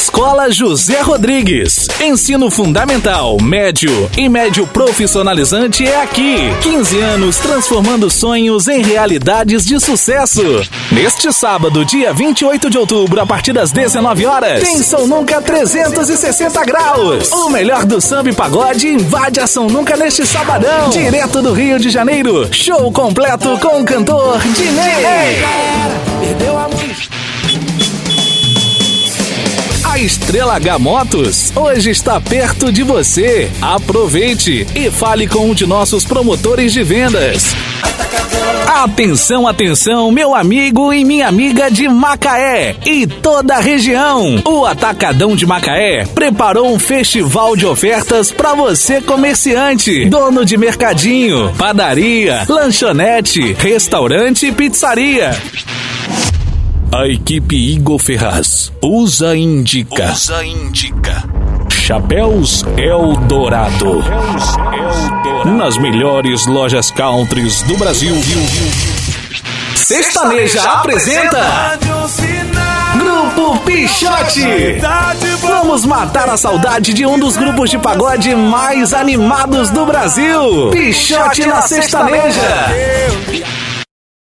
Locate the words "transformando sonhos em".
7.36-8.82